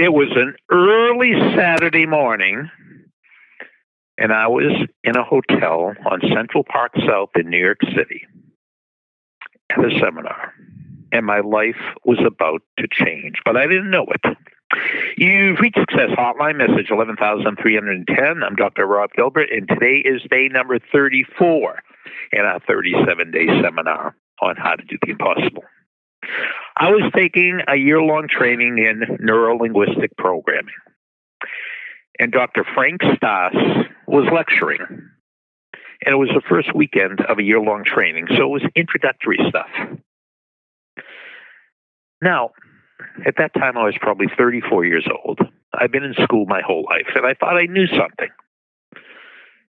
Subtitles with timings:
[0.00, 2.70] It was an early Saturday morning,
[4.16, 4.72] and I was
[5.04, 8.26] in a hotel on Central Park South in New York City
[9.68, 10.54] at a seminar,
[11.12, 11.76] and my life
[12.06, 14.38] was about to change, but I didn't know it.
[15.18, 18.42] You've reached Success Hotline, message 11310.
[18.42, 18.86] I'm Dr.
[18.86, 21.78] Rob Gilbert, and today is day number 34
[22.32, 25.64] in our 37 day seminar on how to do the impossible.
[26.76, 30.74] I was taking a year long training in neurolinguistic programming,
[32.18, 32.64] and Dr.
[32.74, 33.54] Frank Stas
[34.06, 34.80] was lecturing.
[36.02, 39.38] And it was the first weekend of a year long training, so it was introductory
[39.48, 39.68] stuff.
[42.22, 42.50] Now,
[43.26, 45.40] at that time, I was probably 34 years old.
[45.74, 48.28] I've been in school my whole life, and I thought I knew something.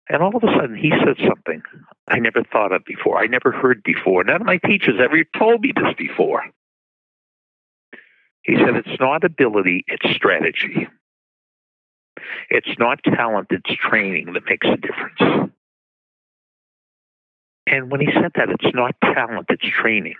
[0.09, 1.63] And all of a sudden, he said something
[2.07, 3.17] I never thought of before.
[3.17, 4.23] I never heard before.
[4.23, 6.43] None of my teachers ever told me this before.
[8.45, 10.87] He said, It's not ability, it's strategy.
[12.49, 15.51] It's not talent, it's training that makes a difference.
[17.67, 20.15] And when he said that, it's not talent, it's training.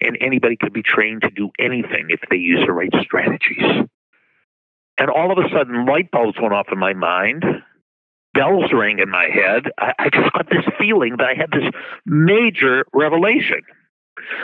[0.00, 3.88] And anybody can be trained to do anything if they use the right strategies.
[4.98, 7.44] And all of a sudden, light bulbs went off in my mind
[8.36, 9.70] bells rang in my head.
[9.78, 11.70] I, I just got this feeling that I had this
[12.04, 13.62] major revelation.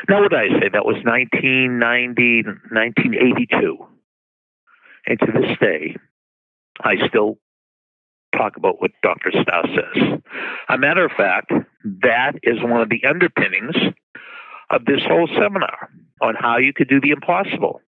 [0.09, 0.69] Now, what I say?
[0.73, 3.87] That was 1990, 1982.
[5.06, 5.97] And to this day,
[6.81, 7.39] I still
[8.37, 9.31] talk about what Dr.
[9.31, 10.20] Stas says.
[10.69, 11.53] A matter of fact,
[12.03, 13.77] that is one of the underpinnings
[14.70, 17.81] of this whole seminar on how you could do the impossible.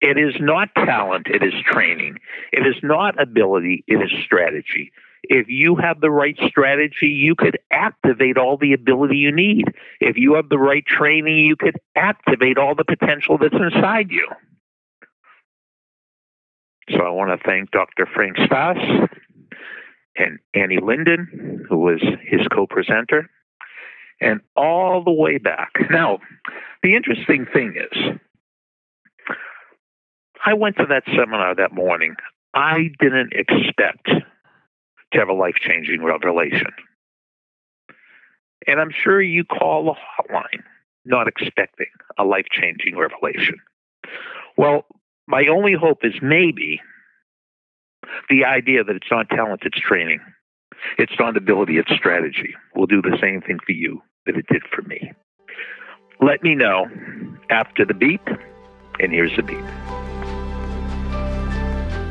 [0.00, 2.18] It is not talent, it is training.
[2.52, 4.92] It is not ability, it is strategy.
[5.28, 9.64] If you have the right strategy, you could activate all the ability you need.
[10.00, 14.28] If you have the right training, you could activate all the potential that's inside you.
[16.90, 18.06] So I want to thank Dr.
[18.06, 18.76] Frank Stas
[20.16, 23.28] and Annie Linden, who was his co presenter,
[24.20, 25.72] and all the way back.
[25.90, 26.20] Now,
[26.82, 28.18] the interesting thing is,
[30.44, 32.14] I went to that seminar that morning.
[32.54, 34.08] I didn't expect
[35.16, 36.72] to have a life changing revelation.
[38.66, 40.62] And I'm sure you call the hotline
[41.04, 41.86] not expecting
[42.18, 43.56] a life changing revelation.
[44.56, 44.84] Well,
[45.26, 46.80] my only hope is maybe
[48.28, 50.20] the idea that it's not talent, it's training.
[50.98, 52.54] It's not ability, it's strategy.
[52.74, 55.12] Will do the same thing for you that it did for me.
[56.20, 56.86] Let me know
[57.50, 58.26] after the beep,
[59.00, 59.95] and here's the beep.